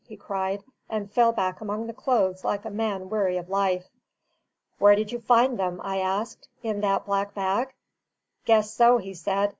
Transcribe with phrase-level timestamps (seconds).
[0.07, 3.85] he cried, and fell back among the clothes like a man weary of life.
[4.79, 6.47] "Where did you find them?" I asked.
[6.63, 7.71] "In that black bag?"
[8.45, 9.49] "Guess so," he said.